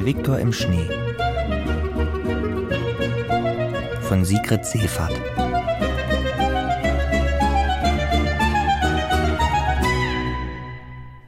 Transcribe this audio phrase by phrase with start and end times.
[0.00, 0.88] Onkel Viktor im Schnee.
[4.02, 5.12] Von Sigrid Seefahrt.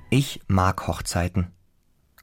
[0.09, 1.53] Ich mag Hochzeiten.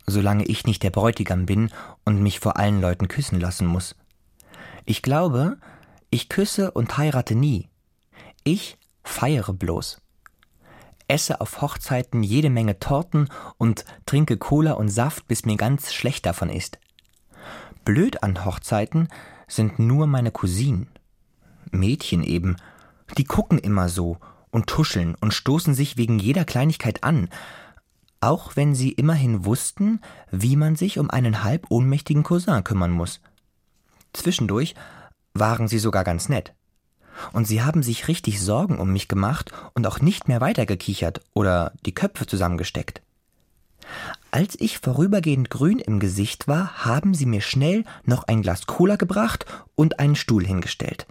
[0.07, 1.69] Solange ich nicht der Bräutigam bin
[2.03, 3.95] und mich vor allen Leuten küssen lassen muss.
[4.85, 5.57] Ich glaube,
[6.09, 7.69] ich küsse und heirate nie.
[8.43, 10.01] Ich feiere bloß.
[11.09, 16.25] Esse auf Hochzeiten jede Menge Torten und trinke Cola und Saft, bis mir ganz schlecht
[16.25, 16.79] davon ist.
[17.83, 19.07] Blöd an Hochzeiten
[19.47, 20.87] sind nur meine Cousinen.
[21.71, 22.57] Mädchen eben.
[23.17, 24.17] Die gucken immer so
[24.51, 27.29] und tuscheln und stoßen sich wegen jeder Kleinigkeit an,
[28.21, 30.01] auch wenn sie immerhin wussten,
[30.31, 33.21] wie man sich um einen halb ohnmächtigen Cousin kümmern muss.
[34.13, 34.75] Zwischendurch
[35.33, 36.53] waren sie sogar ganz nett.
[37.33, 41.73] Und sie haben sich richtig Sorgen um mich gemacht und auch nicht mehr weitergekichert oder
[41.85, 43.01] die Köpfe zusammengesteckt.
[44.31, 48.95] Als ich vorübergehend grün im Gesicht war, haben sie mir schnell noch ein Glas Cola
[48.95, 49.45] gebracht
[49.75, 51.07] und einen Stuhl hingestellt.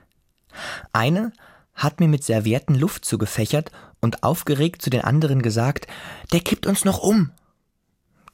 [0.93, 1.33] Eine
[1.75, 5.87] hat mir mit Servietten Luft zugefächert und aufgeregt zu den anderen gesagt,
[6.33, 7.33] der kippt uns noch um.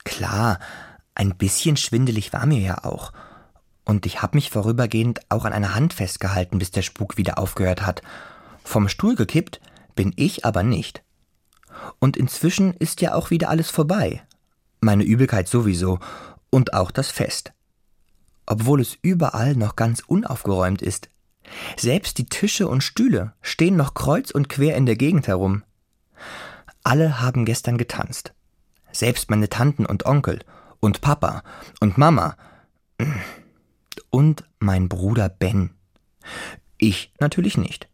[0.04, 0.58] Klar,
[1.14, 3.12] ein bisschen schwindelig war mir ja auch.
[3.84, 7.84] Und ich hab mich vorübergehend auch an einer Hand festgehalten, bis der Spuk wieder aufgehört
[7.84, 8.02] hat.
[8.64, 9.60] Vom Stuhl gekippt
[9.94, 11.02] bin ich aber nicht.
[11.98, 14.22] Und inzwischen ist ja auch wieder alles vorbei.
[14.80, 15.98] Meine Übelkeit sowieso
[16.50, 17.52] und auch das Fest.
[18.46, 21.10] Obwohl es überall noch ganz unaufgeräumt ist.
[21.76, 25.62] Selbst die Tische und Stühle stehen noch kreuz und quer in der Gegend herum.
[26.82, 28.34] Alle haben gestern getanzt.
[28.92, 30.40] Selbst meine Tanten und Onkel
[30.80, 31.42] und Papa
[31.80, 32.36] und Mama
[34.14, 35.70] und mein Bruder Ben.
[36.78, 37.88] Ich natürlich nicht.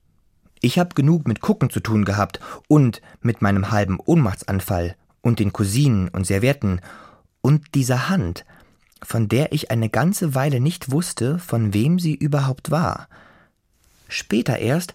[0.60, 5.54] Ich hab genug mit Gucken zu tun gehabt und mit meinem halben Ohnmachtsanfall und den
[5.54, 6.82] Cousinen und Servietten
[7.40, 8.44] und dieser Hand,
[9.02, 13.08] von der ich eine ganze Weile nicht wusste, von wem sie überhaupt war.
[14.06, 14.92] Später erst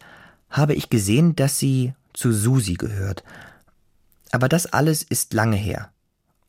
[0.51, 3.23] habe ich gesehen, dass sie zu Susi gehört.
[4.29, 5.89] Aber das alles ist lange her.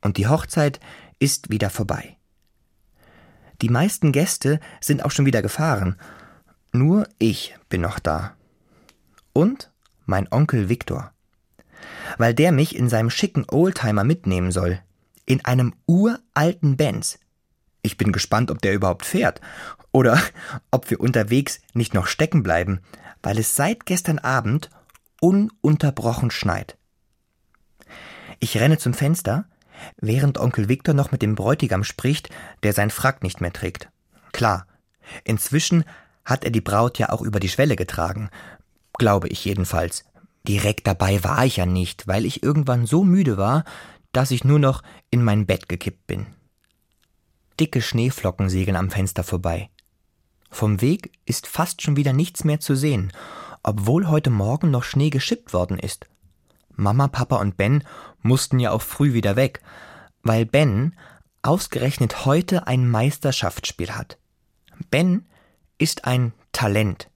[0.03, 0.81] Und die Hochzeit
[1.19, 2.16] ist wieder vorbei.
[3.63, 5.97] Die meisten Gäste sind auch schon wieder gefahren.
[6.73, 8.35] Nur ich bin noch da.
[9.33, 9.71] Und
[10.05, 11.13] mein Onkel Viktor.
[12.19, 14.81] Weil der mich in seinem schicken Oldtimer mitnehmen soll.
[15.25, 17.19] In einem uralten Benz.
[17.83, 19.41] Ich bin gespannt, ob der überhaupt fährt.
[19.93, 20.21] Oder
[20.71, 22.81] ob wir unterwegs nicht noch stecken bleiben,
[23.23, 24.71] weil es seit gestern Abend
[25.21, 26.77] ununterbrochen schneit.
[28.39, 29.47] Ich renne zum Fenster,
[30.01, 32.31] während Onkel Viktor noch mit dem Bräutigam spricht,
[32.63, 33.89] der sein Frack nicht mehr trägt.
[34.33, 34.67] Klar,
[35.25, 35.85] inzwischen
[36.25, 38.31] hat er die Braut ja auch über die Schwelle getragen,
[38.99, 40.05] glaube ich jedenfalls.
[40.47, 43.65] Direkt dabei war ich ja nicht, weil ich irgendwann so müde war,
[44.13, 46.27] dass ich nur noch in mein Bett gekippt bin.
[47.59, 49.71] Dicke Schneeflocken segeln am Fenster vorbei.
[50.51, 53.13] Vom Weg ist fast schon wieder nichts mehr zu sehen,
[53.63, 56.07] obwohl heute Morgen noch Schnee geschippt worden ist.
[56.77, 57.83] Mama, Papa und Ben
[58.23, 59.61] mussten ja auch früh wieder weg,
[60.23, 60.95] weil Ben
[61.43, 64.19] ausgerechnet heute ein Meisterschaftsspiel hat.
[64.91, 65.27] Ben
[65.79, 67.09] ist ein Talent.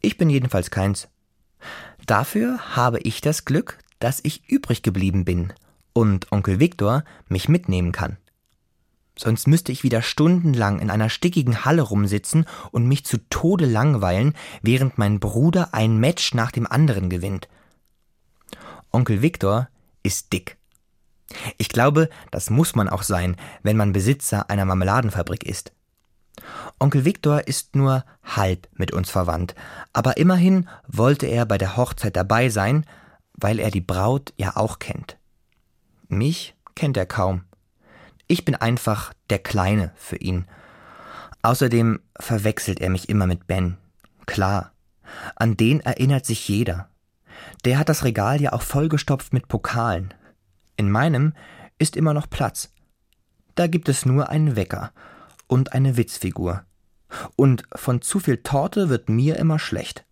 [0.00, 1.08] Ich bin jedenfalls keins.
[2.06, 5.52] Dafür habe ich das Glück, dass ich übrig geblieben bin
[5.92, 8.16] und Onkel Viktor mich mitnehmen kann.
[9.18, 14.34] Sonst müsste ich wieder stundenlang in einer stickigen Halle rumsitzen und mich zu Tode langweilen,
[14.62, 17.48] während mein Bruder ein Match nach dem anderen gewinnt.
[18.90, 19.68] Onkel Viktor
[20.02, 20.56] ist dick.
[21.58, 25.72] Ich glaube, das muss man auch sein, wenn man Besitzer einer Marmeladenfabrik ist.
[26.78, 29.54] Onkel Viktor ist nur halb mit uns verwandt,
[29.92, 32.86] aber immerhin wollte er bei der Hochzeit dabei sein,
[33.34, 35.16] weil er die Braut ja auch kennt.
[36.08, 37.42] Mich kennt er kaum.
[38.26, 40.46] Ich bin einfach der Kleine für ihn.
[41.42, 43.76] Außerdem verwechselt er mich immer mit Ben.
[44.26, 44.72] Klar,
[45.36, 46.88] an den erinnert sich jeder.
[47.64, 50.14] Der hat das Regal ja auch vollgestopft mit Pokalen.
[50.76, 51.34] In meinem
[51.78, 52.72] ist immer noch Platz.
[53.54, 54.92] Da gibt es nur einen Wecker
[55.46, 56.64] und eine Witzfigur.
[57.36, 60.04] Und von zu viel Torte wird mir immer schlecht.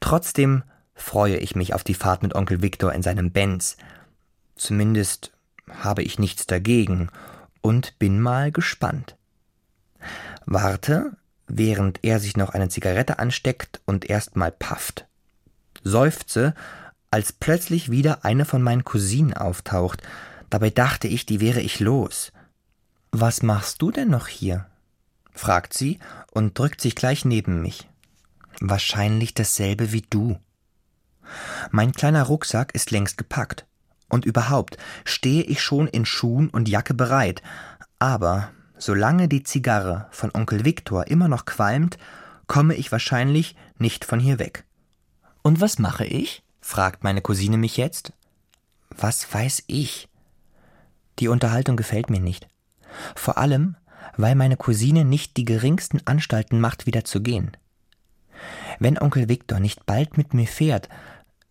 [0.00, 0.62] Trotzdem
[0.94, 3.76] freue ich mich auf die Fahrt mit Onkel Viktor in seinem Benz.
[4.54, 5.32] Zumindest
[5.68, 7.10] habe ich nichts dagegen
[7.60, 9.16] und bin mal gespannt.
[10.46, 11.12] Warte,
[11.46, 15.06] während er sich noch eine Zigarette ansteckt und erstmal pafft.
[15.84, 16.54] Seufze,
[17.10, 20.02] als plötzlich wieder eine von meinen Cousinen auftaucht.
[20.50, 22.32] Dabei dachte ich, die wäre ich los.
[23.10, 24.66] Was machst du denn noch hier?
[25.34, 25.98] fragt sie
[26.30, 27.88] und drückt sich gleich neben mich.
[28.60, 30.38] Wahrscheinlich dasselbe wie du.
[31.70, 33.66] Mein kleiner Rucksack ist längst gepackt.
[34.08, 37.42] Und überhaupt stehe ich schon in Schuhen und Jacke bereit.
[37.98, 41.96] Aber solange die Zigarre von Onkel Viktor immer noch qualmt,
[42.46, 44.64] komme ich wahrscheinlich nicht von hier weg.
[45.42, 46.42] Und was mache ich?
[46.60, 48.12] fragt meine Cousine mich jetzt.
[48.90, 50.08] Was weiß ich?
[51.18, 52.46] Die Unterhaltung gefällt mir nicht.
[53.14, 53.76] Vor allem,
[54.16, 57.56] weil meine Cousine nicht die geringsten Anstalten macht, wieder zu gehen.
[58.78, 60.88] Wenn Onkel Viktor nicht bald mit mir fährt,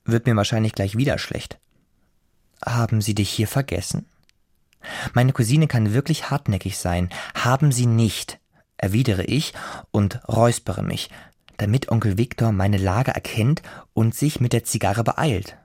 [0.05, 1.59] wird mir wahrscheinlich gleich wieder schlecht.
[2.65, 4.05] Haben Sie dich hier vergessen?
[5.13, 7.09] Meine Cousine kann wirklich hartnäckig sein.
[7.35, 8.39] Haben Sie nicht,
[8.77, 9.53] erwidere ich
[9.91, 11.09] und räuspere mich,
[11.61, 13.61] damit Onkel Viktor meine Lage erkennt
[13.93, 15.57] und sich mit der Zigarre beeilt.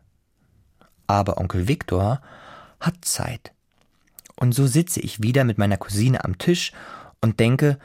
[1.07, 2.21] Aber Onkel Viktor
[2.79, 3.53] hat Zeit.
[4.39, 6.73] Und so sitze ich wieder mit meiner Cousine am Tisch
[7.23, 7.79] und denke,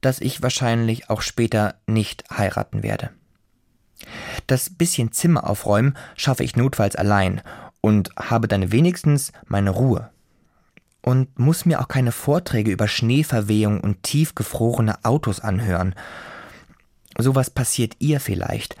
[0.00, 3.10] dass ich wahrscheinlich auch später nicht heiraten werde.
[4.48, 7.42] Das bisschen Zimmer aufräumen schaffe ich notfalls allein
[7.80, 10.10] und habe dann wenigstens meine Ruhe.
[11.00, 15.94] Und muss mir auch keine Vorträge über Schneeverwehung und tiefgefrorene Autos anhören.
[17.18, 18.76] Sowas passiert ihr vielleicht,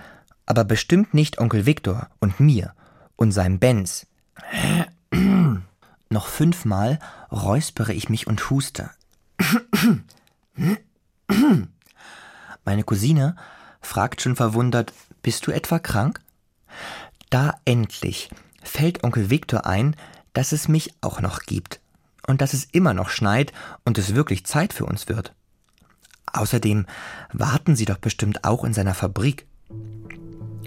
[0.46, 2.74] aber bestimmt nicht Onkel Viktor und mir
[3.16, 4.06] und seinem Benz.
[6.10, 6.98] Noch fünfmal
[7.30, 8.90] räuspere ich mich und huste.
[12.64, 13.36] Meine Cousine
[13.80, 14.92] fragt schon verwundert,
[15.22, 16.20] bist du etwa krank?
[17.30, 18.30] Da endlich
[18.62, 19.96] fällt Onkel Viktor ein,
[20.32, 21.80] dass es mich auch noch gibt
[22.26, 23.52] und dass es immer noch schneit
[23.84, 25.34] und es wirklich Zeit für uns wird.
[26.32, 26.86] Außerdem
[27.32, 29.46] warten sie doch bestimmt auch in seiner Fabrik.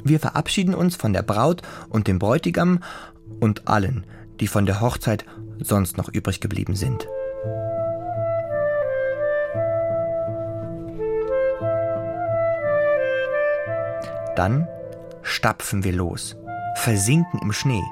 [0.04, 2.84] Wir verabschieden uns von der Braut und dem Bräutigam
[3.40, 4.06] und allen,
[4.40, 5.26] die von der Hochzeit
[5.60, 7.08] sonst noch übrig geblieben sind.
[14.36, 14.68] Dann
[15.24, 16.36] stapfen wir los,
[16.76, 17.84] versinken im Schnee.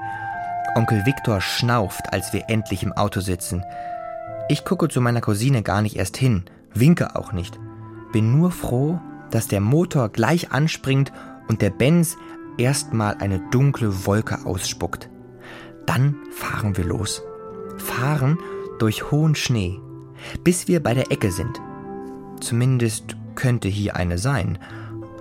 [0.76, 3.64] Onkel Viktor schnauft, als wir endlich im Auto sitzen.
[4.50, 7.60] Ich gucke zu meiner Cousine gar nicht erst hin, winke auch nicht.
[8.12, 9.00] Bin nur froh,
[9.32, 11.12] dass der Motor gleich anspringt
[11.48, 12.18] und der Benz
[12.58, 15.10] erstmal eine dunkle Wolke ausspuckt.
[15.86, 17.24] Dann fahren wir los.
[17.78, 18.38] Fahren
[18.80, 19.80] durch hohen Schnee,
[20.44, 21.62] bis wir bei der Ecke sind.
[22.40, 24.60] Zumindest könnte hier eine sein.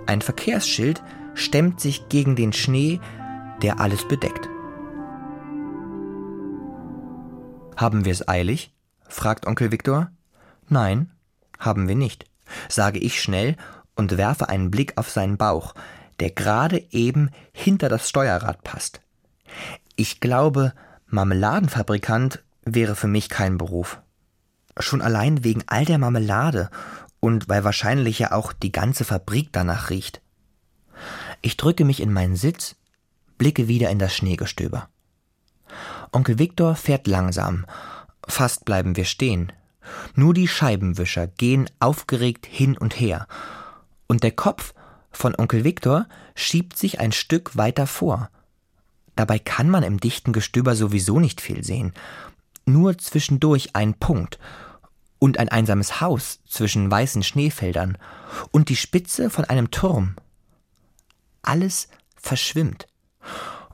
[0.05, 1.01] Ein Verkehrsschild
[1.33, 2.99] stemmt sich gegen den Schnee,
[3.61, 4.49] der alles bedeckt.
[7.75, 8.73] Haben wir es eilig?
[9.07, 10.11] fragt Onkel Viktor.
[10.69, 11.12] Nein,
[11.65, 12.25] haben wir nicht,
[12.69, 13.55] sage ich schnell
[13.95, 15.73] und werfe einen Blick auf seinen Bauch,
[16.19, 19.01] der gerade eben hinter das Steuerrad passt.
[19.95, 20.73] Ich glaube,
[21.07, 24.01] Marmeladenfabrikant wäre für mich kein Beruf.
[24.79, 26.69] Schon allein wegen all der Marmelade
[27.19, 30.21] und weil wahrscheinlich ja auch die ganze Fabrik danach riecht.
[31.41, 32.75] Ich drücke mich in meinen Sitz,
[33.37, 34.89] blicke wieder in das Schneegestöber.
[36.11, 37.65] Onkel Viktor fährt langsam,
[38.27, 39.51] fast bleiben wir stehen.
[40.15, 43.27] Nur die Scheibenwischer gehen aufgeregt hin und her,
[44.07, 44.73] und der Kopf
[45.11, 48.29] von Onkel Viktor schiebt sich ein Stück weiter vor.
[49.15, 51.93] Dabei kann man im dichten Gestöber sowieso nicht viel sehen.
[52.65, 54.39] Nur zwischendurch ein Punkt
[55.19, 57.97] und ein einsames Haus zwischen weißen Schneefeldern
[58.51, 60.15] und die Spitze von einem Turm.
[61.41, 62.87] Alles verschwimmt.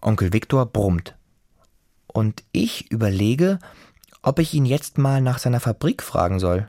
[0.01, 1.15] Onkel Viktor brummt.
[2.07, 3.59] Und ich überlege,
[4.21, 6.67] ob ich ihn jetzt mal nach seiner Fabrik fragen soll.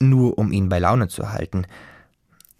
[0.00, 1.66] Nur um ihn bei Laune zu halten.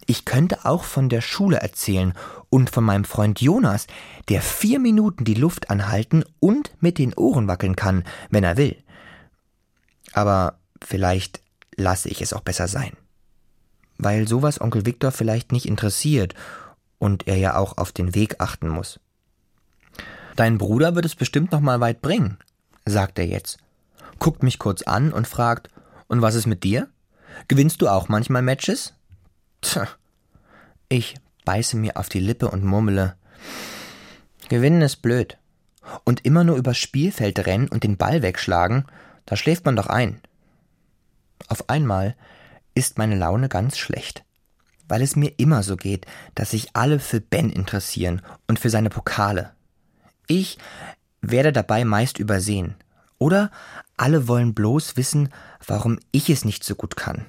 [0.05, 2.13] Ich könnte auch von der Schule erzählen
[2.49, 3.87] und von meinem Freund Jonas,
[4.27, 8.75] der vier Minuten die Luft anhalten und mit den Ohren wackeln kann, wenn er will.
[10.13, 11.41] Aber vielleicht
[11.75, 12.93] lasse ich es auch besser sein.
[13.97, 16.33] Weil sowas Onkel Viktor vielleicht nicht interessiert
[16.97, 18.99] und er ja auch auf den Weg achten muss.
[20.35, 22.37] Dein Bruder wird es bestimmt noch mal weit bringen,
[22.85, 23.59] sagt er jetzt,
[24.19, 25.69] guckt mich kurz an und fragt,
[26.07, 26.89] und was ist mit dir?
[27.47, 28.93] Gewinnst du auch manchmal Matches?
[29.61, 29.87] Tja,
[30.89, 33.15] ich beiße mir auf die Lippe und murmele.
[34.49, 35.37] Gewinnen ist blöd.
[36.03, 38.85] Und immer nur übers Spielfeld rennen und den Ball wegschlagen,
[39.25, 40.21] da schläft man doch ein.
[41.47, 42.15] Auf einmal
[42.75, 44.23] ist meine Laune ganz schlecht.
[44.89, 48.89] weil es mir immer so geht, dass sich alle für Ben interessieren und für seine
[48.89, 49.53] Pokale.
[50.27, 50.57] Ich
[51.21, 52.75] werde dabei meist übersehen.
[53.19, 53.51] Oder
[53.99, 55.29] alle wollen bloß wissen,
[55.65, 57.25] warum ich es nicht so gut kann.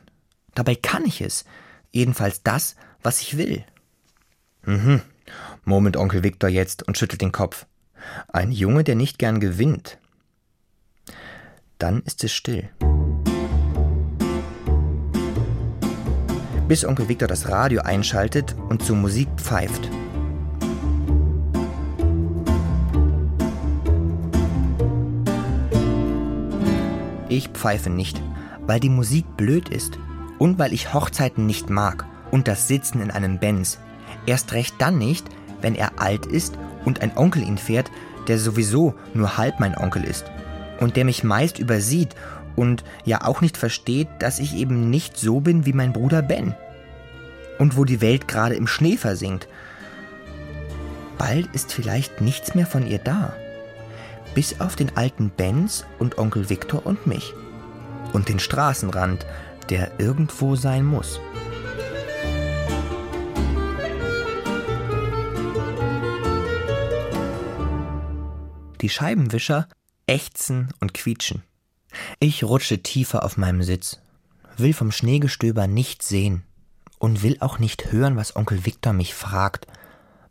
[0.55, 1.45] Dabei kann ich es.
[1.91, 3.65] Jedenfalls das, was ich will.
[4.65, 5.01] Mhm,
[5.65, 7.67] murmelt Onkel Viktor jetzt und schüttelt den Kopf.
[8.29, 9.99] Ein Junge, der nicht gern gewinnt.
[11.79, 12.69] Dann ist es still.
[16.69, 19.91] Bis Onkel Viktor das Radio einschaltet und zur Musik pfeift.
[27.31, 28.21] Ich pfeife nicht,
[28.67, 29.99] weil die Musik blöd ist
[30.39, 33.79] und weil ich Hochzeiten nicht mag und das Sitzen in einem Benz.
[34.27, 35.27] Erst recht dann nicht,
[35.63, 37.91] wenn er alt ist und ein Onkel ihn fährt,
[38.27, 40.25] der sowieso nur halb mein Onkel ist
[40.81, 42.17] und der mich meist übersieht
[42.57, 46.57] und ja auch nicht versteht, dass ich eben nicht so bin wie mein Bruder Ben.
[47.61, 49.47] Und wo die Welt gerade im Schnee versinkt.
[51.17, 53.35] Bald ist vielleicht nichts mehr von ihr da.
[54.35, 57.35] Bis auf den alten Benz und Onkel Viktor und mich.
[58.13, 59.27] Und den Straßenrand,
[59.69, 61.21] der irgendwo sein muss.
[68.81, 69.69] Die Scheibenwischer
[70.07, 71.43] ächzen und quietschen.
[72.19, 74.01] Ich rutsche tiefer auf meinem Sitz,
[74.57, 76.45] will vom Schneegestöber nichts sehen
[76.99, 79.67] und will auch nicht hören, was Onkel Viktor mich fragt,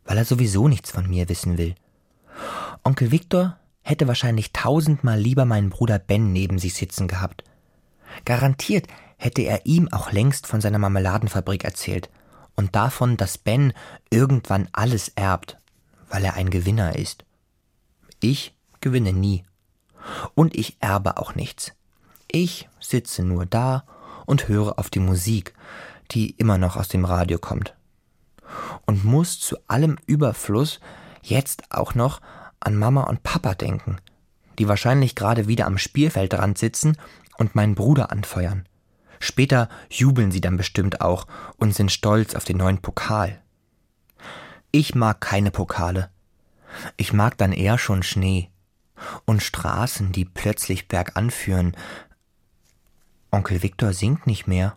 [0.04, 1.74] weil er sowieso nichts von mir wissen will.
[2.82, 3.56] Onkel Viktor
[3.90, 7.44] hätte wahrscheinlich tausendmal lieber meinen Bruder Ben neben sich sitzen gehabt.
[8.24, 12.08] Garantiert hätte er ihm auch längst von seiner Marmeladenfabrik erzählt
[12.54, 13.72] und davon, dass Ben
[14.08, 15.58] irgendwann alles erbt,
[16.08, 17.24] weil er ein Gewinner ist.
[18.20, 19.44] Ich gewinne nie.
[20.34, 21.72] Und ich erbe auch nichts.
[22.30, 23.84] Ich sitze nur da
[24.24, 25.54] und höre auf die Musik,
[26.12, 27.74] die immer noch aus dem Radio kommt.
[28.86, 30.80] Und muss zu allem Überfluss
[31.22, 32.20] jetzt auch noch
[32.60, 33.98] an Mama und Papa denken,
[34.58, 36.96] die wahrscheinlich gerade wieder am Spielfeldrand sitzen
[37.38, 38.66] und meinen Bruder anfeuern.
[39.18, 41.26] Später jubeln sie dann bestimmt auch
[41.56, 43.40] und sind stolz auf den neuen Pokal.
[44.70, 46.10] Ich mag keine Pokale.
[46.96, 48.50] Ich mag dann eher schon Schnee
[49.24, 51.76] und Straßen, die plötzlich bergan führen.
[53.30, 54.76] Onkel Viktor singt nicht mehr,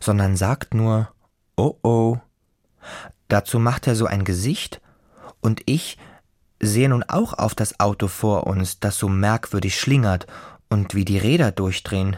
[0.00, 1.12] sondern sagt nur
[1.56, 2.18] Oh oh.
[3.28, 4.80] Dazu macht er so ein Gesicht,
[5.40, 5.98] und ich
[6.62, 10.26] sehe nun auch auf das Auto vor uns, das so merkwürdig schlingert
[10.70, 12.16] und wie die Räder durchdrehen.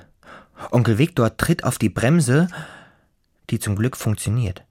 [0.71, 2.47] Onkel Viktor tritt auf die Bremse,
[3.51, 4.63] die zum Glück funktioniert.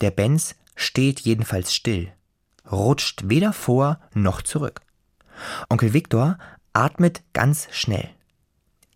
[0.00, 2.12] Der Benz steht jedenfalls still
[2.70, 4.80] rutscht weder vor noch zurück.
[5.68, 6.38] Onkel Viktor
[6.72, 8.08] atmet ganz schnell.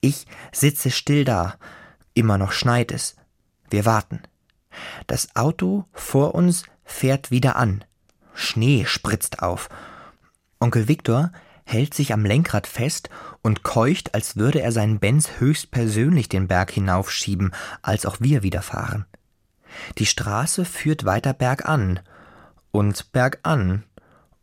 [0.01, 1.57] Ich sitze still da.
[2.13, 3.17] Immer noch schneit es.
[3.71, 4.23] Wir warten.
[5.07, 7.85] Das Auto vor uns fährt wieder an.
[8.35, 9.69] Schnee spritzt auf.
[10.61, 11.33] Onkel Viktor
[11.65, 13.09] hält sich am Lenkrad fest
[13.43, 18.63] und keucht, als würde er seinen Benz höchstpersönlich den Berg hinaufschieben, als auch wir wieder
[18.63, 19.07] fahren.
[19.99, 22.01] Die Straße führt weiter bergan,
[22.75, 23.85] und bergan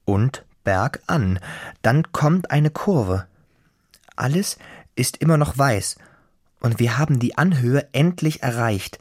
[0.05, 1.39] und bergan.
[1.81, 3.27] Dann kommt eine Kurve.
[4.15, 4.57] Alles
[4.95, 5.97] ist immer noch weiß
[6.61, 8.99] und wir haben die Anhöhe endlich erreicht.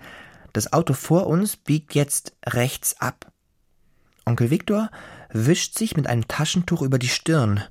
[0.53, 3.31] Das Auto vor uns biegt jetzt rechts ab.
[4.27, 4.91] Onkel Viktor
[5.33, 7.63] wischt sich mit einem Taschentuch über die Stirn.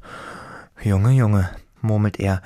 [0.82, 1.50] Junge, Junge,
[1.82, 2.42] murmelt er,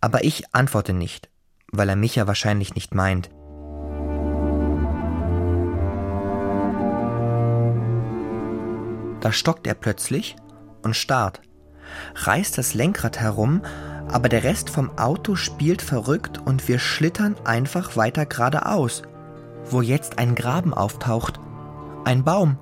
[0.00, 1.28] aber ich antworte nicht,
[1.72, 3.30] weil er mich ja wahrscheinlich nicht meint.
[9.20, 10.36] Da stockt er plötzlich
[10.82, 11.40] und starrt,
[12.14, 13.62] reißt das Lenkrad herum,
[14.08, 19.02] aber der Rest vom Auto spielt verrückt und wir schlittern einfach weiter geradeaus,
[19.64, 21.40] wo jetzt ein Graben auftaucht.
[22.04, 22.58] Ein Baum.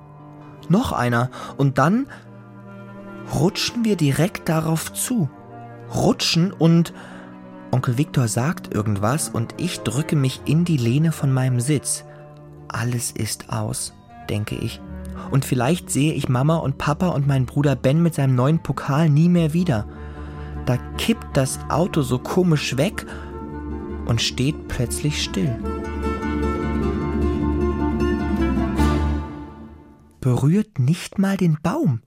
[0.69, 1.29] Noch einer.
[1.57, 2.07] Und dann
[3.33, 5.29] rutschen wir direkt darauf zu.
[5.93, 6.93] Rutschen und
[7.71, 12.05] Onkel Viktor sagt irgendwas und ich drücke mich in die Lehne von meinem Sitz.
[12.67, 13.93] Alles ist aus,
[14.29, 14.81] denke ich
[15.31, 19.09] und vielleicht sehe ich Mama und Papa und meinen Bruder Ben mit seinem neuen Pokal
[19.09, 19.87] nie mehr wieder.
[20.65, 23.05] Da kippt das Auto so komisch weg
[24.05, 25.55] und steht plötzlich still.
[30.25, 32.01] Berührt nicht mal den Baum.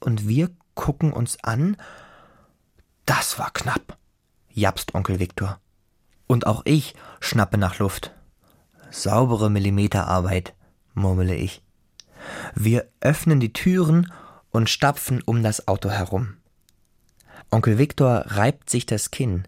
[0.00, 1.76] Und wir gucken uns an.
[3.06, 3.96] Das war knapp,
[4.48, 5.60] japst Onkel Viktor.
[6.26, 8.12] Und auch ich schnappe nach Luft.
[8.90, 10.56] Saubere Millimeterarbeit,
[10.94, 11.62] murmele ich.
[12.56, 14.12] Wir öffnen die Türen
[14.50, 16.38] und stapfen um das Auto herum.
[17.52, 19.46] Onkel Viktor reibt sich das Kinn.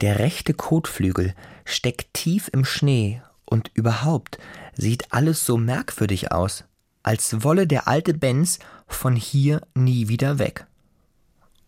[0.00, 1.34] Der rechte Kotflügel
[1.66, 3.20] steckt tief im Schnee
[3.52, 4.38] Und überhaupt
[4.72, 6.64] sieht alles so merkwürdig aus,
[7.02, 10.66] als wolle der alte Benz von hier nie wieder weg.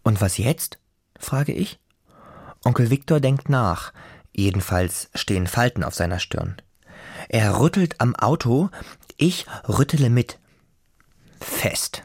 [0.03, 0.79] Und was jetzt?
[1.19, 1.79] frage ich.
[2.65, 3.93] Onkel Viktor denkt nach,
[4.33, 6.57] jedenfalls stehen Falten auf seiner Stirn.
[7.29, 8.71] Er rüttelt am Auto,
[9.19, 10.39] ich rüttele mit.
[11.39, 12.03] Fest,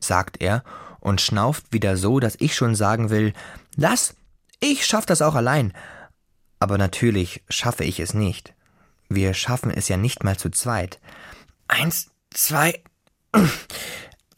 [0.00, 0.64] sagt er
[0.98, 3.34] und schnauft wieder so, dass ich schon sagen will,
[3.76, 4.16] lass,
[4.58, 5.72] ich schaff das auch allein.
[6.58, 8.52] Aber natürlich schaffe ich es nicht.
[9.14, 11.00] Wir schaffen es ja nicht mal zu zweit.
[11.68, 12.82] Eins, zwei.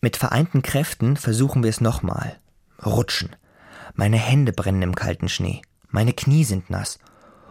[0.01, 2.39] Mit vereinten Kräften versuchen wir es nochmal.
[2.85, 3.37] Rutschen.
[3.95, 5.63] Meine Hände brennen im kalten Schnee.
[5.89, 6.99] Meine Knie sind nass.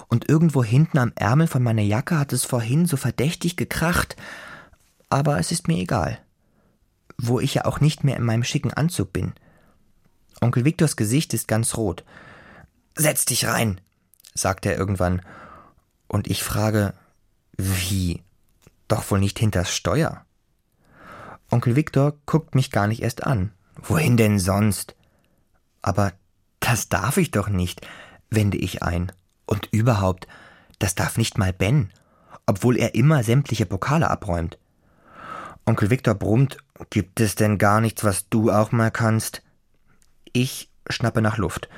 [0.10, 4.16] Und irgendwo hinten am Ärmel von meiner Jacke hat es vorhin so verdächtig gekracht.
[5.10, 6.20] Aber es ist mir egal.
[7.18, 9.34] Wo ich ja auch nicht mehr in meinem schicken Anzug bin.
[10.42, 12.04] Onkel Viktors Gesicht ist ganz rot.
[12.96, 13.80] Setz dich rein,
[14.36, 15.22] sagt er irgendwann.
[16.08, 16.94] Und ich frage,
[17.58, 18.24] wie?
[18.88, 20.26] Doch wohl nicht hinters Steuer.
[21.50, 23.52] Onkel Viktor guckt mich gar nicht erst an.
[23.82, 24.96] Wohin denn sonst?
[25.82, 26.14] Aber
[26.60, 27.86] das darf ich doch nicht,
[28.30, 29.12] wende ich ein.
[29.46, 30.28] Und überhaupt,
[30.80, 31.92] das darf nicht mal Ben,
[32.46, 34.58] obwohl er immer sämtliche Pokale abräumt.
[35.66, 36.58] Onkel Viktor brummt,
[36.90, 39.44] gibt es denn gar nichts, was du auch mal kannst?
[40.34, 41.70] Ich schnappe nach Luft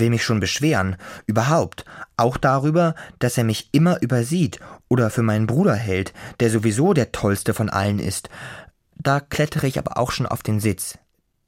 [0.00, 1.84] will mich schon beschweren, überhaupt,
[2.16, 7.12] auch darüber, dass er mich immer übersieht oder für meinen Bruder hält, der sowieso der
[7.12, 8.28] tollste von allen ist.
[8.96, 10.98] Da klettere ich aber auch schon auf den Sitz,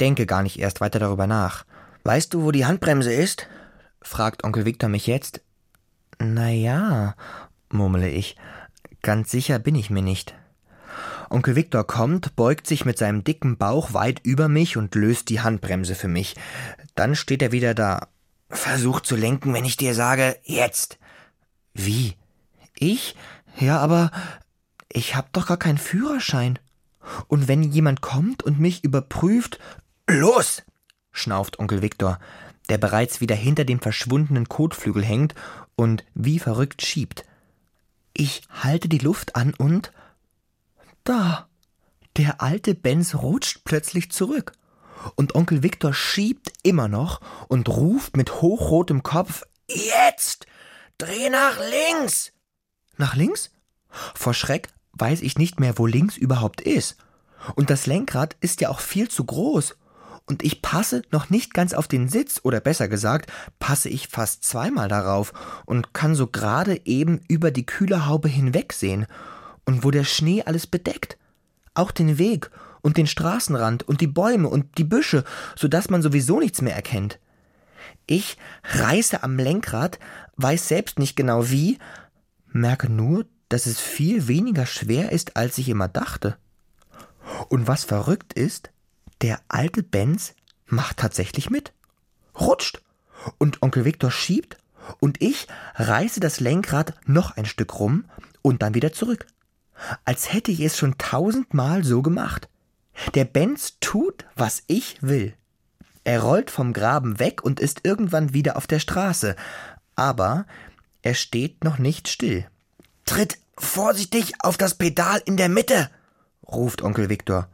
[0.00, 1.64] denke gar nicht erst weiter darüber nach.
[2.04, 3.48] Weißt du, wo die Handbremse ist?
[4.00, 5.40] fragt Onkel Viktor mich jetzt.
[6.18, 7.14] Na ja,
[7.70, 8.36] murmle ich,
[9.02, 10.34] ganz sicher bin ich mir nicht.
[11.30, 15.40] Onkel Viktor kommt, beugt sich mit seinem dicken Bauch weit über mich und löst die
[15.40, 16.34] Handbremse für mich.
[16.94, 18.08] Dann steht er wieder da,
[18.48, 20.98] Versuch zu lenken, wenn ich dir sage, jetzt.
[21.74, 22.16] Wie?
[22.74, 23.14] Ich?
[23.58, 24.10] Ja, aber
[24.88, 26.58] ich hab doch gar keinen Führerschein.
[27.26, 29.58] Und wenn jemand kommt und mich überprüft,
[30.06, 30.62] los!
[31.12, 32.18] schnauft Onkel Viktor,
[32.68, 35.34] der bereits wieder hinter dem verschwundenen Kotflügel hängt
[35.74, 37.24] und wie verrückt schiebt.
[38.14, 39.92] Ich halte die Luft an und
[41.04, 41.48] da.
[42.16, 44.52] Der alte Benz rutscht plötzlich zurück
[45.14, 50.46] und Onkel Viktor schiebt immer noch und ruft mit hochrotem Kopf Jetzt.
[50.96, 52.32] Dreh nach links.
[52.96, 53.50] Nach links?
[54.14, 56.96] Vor Schreck weiß ich nicht mehr, wo links überhaupt ist.
[57.54, 59.76] Und das Lenkrad ist ja auch viel zu groß.
[60.26, 64.44] Und ich passe noch nicht ganz auf den Sitz, oder besser gesagt, passe ich fast
[64.44, 65.32] zweimal darauf
[65.64, 69.06] und kann so gerade eben über die Kühlerhaube hinwegsehen
[69.64, 71.16] und wo der Schnee alles bedeckt.
[71.74, 72.50] Auch den Weg
[72.82, 75.24] und den Straßenrand und die Bäume und die Büsche,
[75.56, 77.18] so dass man sowieso nichts mehr erkennt.
[78.06, 79.98] Ich reiße am Lenkrad,
[80.36, 81.78] weiß selbst nicht genau wie,
[82.46, 86.36] merke nur, dass es viel weniger schwer ist, als ich immer dachte.
[87.48, 88.70] Und was verrückt ist,
[89.20, 90.34] der alte Benz
[90.66, 91.72] macht tatsächlich mit.
[92.38, 92.82] Rutscht.
[93.38, 94.58] Und Onkel Viktor schiebt
[95.00, 98.04] und ich reiße das Lenkrad noch ein Stück rum
[98.42, 99.26] und dann wieder zurück.
[100.04, 102.48] Als hätte ich es schon tausendmal so gemacht.
[103.14, 105.34] Der Benz tut, was ich will.
[106.04, 109.36] Er rollt vom Graben weg und ist irgendwann wieder auf der Straße.
[109.94, 110.46] Aber
[111.02, 112.46] er steht noch nicht still.
[113.04, 115.90] Tritt vorsichtig auf das Pedal in der Mitte,
[116.46, 117.48] ruft Onkel Viktor.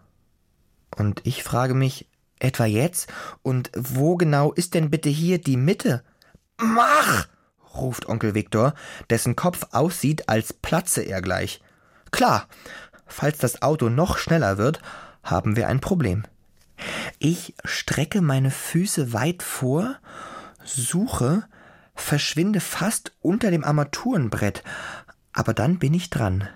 [0.97, 3.13] Und ich frage mich, etwa jetzt?
[3.43, 6.05] Und wo genau ist denn bitte hier die Mitte?
[6.59, 7.27] Mach!
[7.75, 8.75] ruft Onkel Viktor,
[9.11, 11.61] dessen Kopf aussieht, als platze er gleich.
[12.13, 12.47] Klar,
[13.07, 14.81] falls das Auto noch schneller wird,
[15.25, 16.25] haben wir ein Problem.
[17.19, 19.97] Ich strecke meine Füße weit vor,
[20.65, 21.45] suche,
[21.95, 24.63] verschwinde fast unter dem Armaturenbrett,
[25.33, 26.49] aber dann bin ich dran,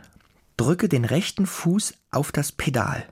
[0.57, 3.05] drücke den rechten Fuß auf das Pedal.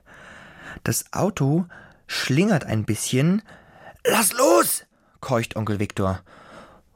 [0.83, 1.65] Das Auto
[2.07, 3.41] schlingert ein bisschen.
[4.05, 4.85] Lass los!
[5.19, 6.21] keucht Onkel Viktor.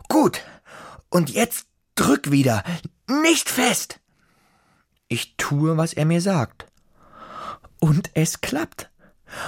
[0.08, 0.42] Gut.
[1.10, 2.64] Und jetzt drück wieder.
[3.08, 4.00] Nicht fest.
[5.08, 6.71] Ich tue, was er mir sagt.
[7.82, 8.90] Und es klappt.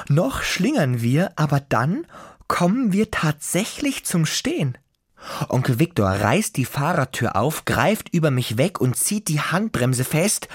[0.09, 2.07] Noch schlingern wir, aber dann
[2.47, 4.77] kommen wir tatsächlich zum Stehen.
[5.49, 10.47] Onkel Viktor reißt die Fahrertür auf, greift über mich weg und zieht die Handbremse fest.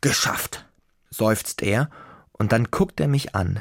[0.00, 0.66] Geschafft,
[1.10, 1.90] seufzt er,
[2.32, 3.60] und dann guckt er mich an,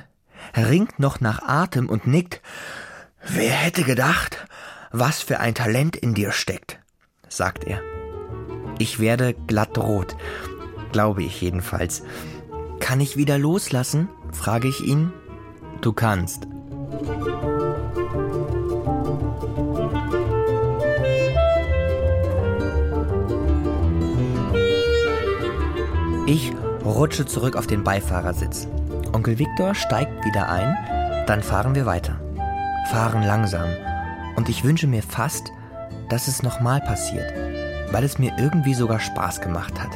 [0.56, 2.42] ringt noch nach Atem und nickt.
[3.24, 4.46] Wer hätte gedacht,
[4.92, 6.80] was für ein Talent in dir steckt,
[7.30, 7.82] sagt er.
[8.78, 10.16] Ich werde glatt rot,
[10.92, 12.04] glaube ich jedenfalls.
[12.88, 14.08] Kann ich wieder loslassen?
[14.32, 15.12] frage ich ihn.
[15.82, 16.48] Du kannst.
[26.28, 26.54] Ich
[26.86, 28.70] rutsche zurück auf den Beifahrersitz.
[29.12, 30.74] Onkel Viktor steigt wieder ein,
[31.28, 32.22] dann fahren wir weiter.
[32.90, 33.68] Fahren langsam.
[34.38, 35.52] Und ich wünsche mir fast,
[36.08, 37.34] dass es nochmal passiert,
[37.92, 39.92] weil es mir irgendwie sogar Spaß gemacht hat.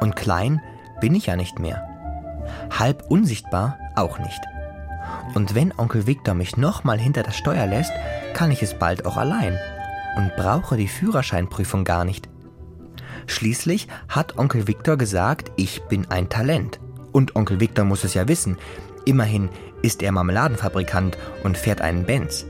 [0.00, 0.62] Und klein
[1.00, 1.99] bin ich ja nicht mehr.
[2.70, 4.40] Halb unsichtbar auch nicht.
[5.34, 7.92] Und wenn Onkel Viktor mich nochmal hinter das Steuer lässt,
[8.34, 9.58] kann ich es bald auch allein
[10.16, 12.28] und brauche die Führerscheinprüfung gar nicht.
[13.26, 16.80] Schließlich hat Onkel Viktor gesagt, ich bin ein Talent.
[17.12, 18.56] Und Onkel Viktor muss es ja wissen.
[19.04, 19.48] Immerhin
[19.82, 22.46] ist er Marmeladenfabrikant und fährt einen Benz.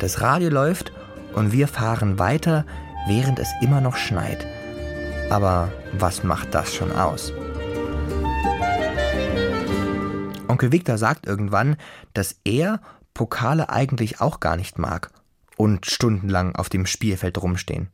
[0.00, 0.92] Das Radio läuft
[1.34, 2.64] und wir fahren weiter,
[3.06, 4.46] während es immer noch schneit.
[5.30, 7.32] Aber was macht das schon aus?
[10.50, 11.76] Onkel Victor sagt irgendwann,
[12.12, 12.80] dass er
[13.14, 15.10] Pokale eigentlich auch gar nicht mag
[15.56, 17.88] und stundenlang auf dem Spielfeld rumstehen.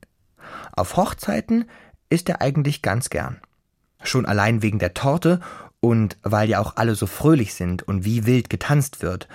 [0.73, 1.69] Auf Hochzeiten
[2.09, 3.41] ist er eigentlich ganz gern.
[4.03, 5.41] Schon allein wegen der Torte
[5.81, 9.29] und weil ja auch alle so fröhlich sind und wie wild getanzt wird.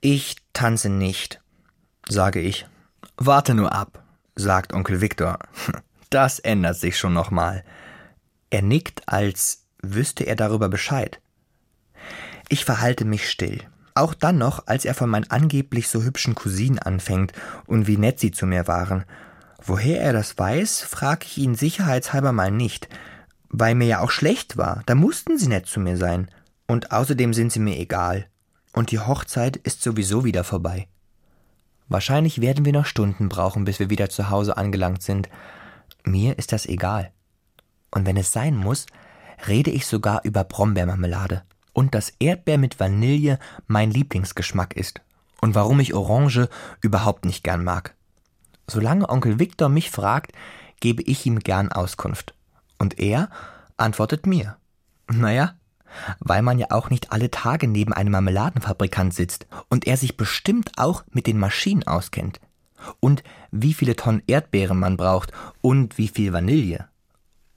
[0.00, 1.40] Ich tanze nicht,
[2.08, 2.66] sage ich.
[3.16, 4.02] Warte nur ab,
[4.34, 5.38] sagt Onkel Victor.
[6.08, 7.64] Das ändert sich schon nochmal.
[8.50, 11.20] Er nickt, als wüsste er darüber Bescheid.
[12.48, 13.62] Ich verhalte mich still.
[13.94, 17.32] Auch dann noch, als er von meinen angeblich so hübschen Cousinen anfängt
[17.66, 19.04] und wie nett sie zu mir waren.
[19.64, 22.88] Woher er das weiß, frage ich ihn sicherheitshalber mal nicht.
[23.48, 26.30] Weil mir ja auch schlecht war, da mussten sie nett zu mir sein.
[26.66, 28.26] Und außerdem sind sie mir egal.
[28.72, 30.88] Und die Hochzeit ist sowieso wieder vorbei.
[31.88, 35.28] Wahrscheinlich werden wir noch Stunden brauchen, bis wir wieder zu Hause angelangt sind.
[36.04, 37.12] Mir ist das egal.
[37.90, 38.86] Und wenn es sein muss,
[39.48, 41.44] rede ich sogar über Brombeermarmelade
[41.76, 45.02] und dass Erdbeer mit Vanille mein Lieblingsgeschmack ist
[45.42, 46.48] und warum ich Orange
[46.80, 47.94] überhaupt nicht gern mag.
[48.66, 50.32] Solange Onkel Viktor mich fragt,
[50.80, 52.34] gebe ich ihm gern Auskunft.
[52.78, 53.28] Und er
[53.76, 54.56] antwortet mir.
[55.08, 55.52] Naja,
[56.18, 60.72] weil man ja auch nicht alle Tage neben einem Marmeladenfabrikant sitzt und er sich bestimmt
[60.78, 62.40] auch mit den Maschinen auskennt.
[63.00, 66.88] Und wie viele Tonnen Erdbeeren man braucht und wie viel Vanille.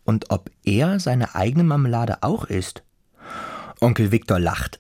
[0.04, 2.84] Und ob er seine eigene Marmelade auch isst
[3.82, 4.80] Onkel Viktor lacht.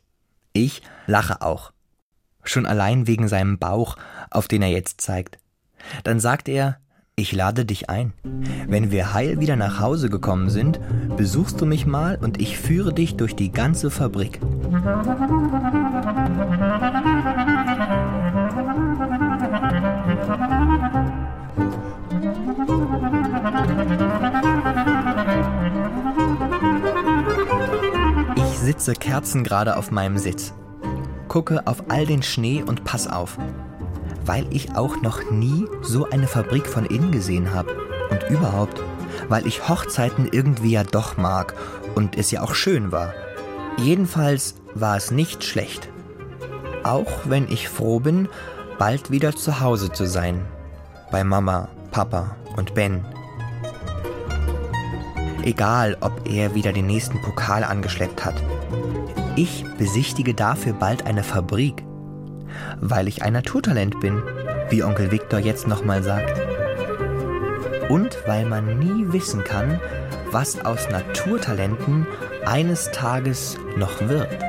[0.53, 1.71] Ich lache auch.
[2.43, 3.95] Schon allein wegen seinem Bauch,
[4.29, 5.39] auf den er jetzt zeigt.
[6.03, 6.79] Dann sagt er,
[7.15, 8.13] ich lade dich ein.
[8.67, 10.79] Wenn wir heil wieder nach Hause gekommen sind,
[11.17, 14.39] besuchst du mich mal und ich führe dich durch die ganze Fabrik.
[28.79, 30.53] Sitze kerzengerade auf meinem Sitz,
[31.27, 33.37] gucke auf all den Schnee und pass auf,
[34.25, 37.75] weil ich auch noch nie so eine Fabrik von innen gesehen habe
[38.09, 38.81] und überhaupt,
[39.27, 41.55] weil ich Hochzeiten irgendwie ja doch mag
[41.93, 43.13] und es ja auch schön war.
[43.77, 45.89] Jedenfalls war es nicht schlecht.
[46.83, 48.29] Auch wenn ich froh bin,
[48.77, 50.45] bald wieder zu Hause zu sein.
[51.11, 53.03] Bei Mama, Papa und Ben.
[55.43, 58.35] Egal, ob er wieder den nächsten Pokal angeschleppt hat
[59.41, 61.85] ich besichtige dafür bald eine Fabrik,
[62.81, 64.21] weil ich ein Naturtalent bin,
[64.69, 66.37] wie Onkel Viktor jetzt nochmal sagt.
[67.89, 69.79] Und weil man nie wissen kann,
[70.31, 72.05] was aus Naturtalenten
[72.45, 74.48] eines Tages noch wird.